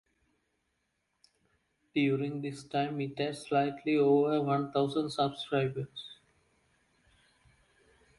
During 1.93 2.41
this 2.41 2.63
time 2.63 2.99
it 3.01 3.19
had 3.19 3.37
slightly 3.37 3.97
over 3.97 4.41
one 4.41 4.71
thousand 4.71 5.11
subscribers. 5.11 6.17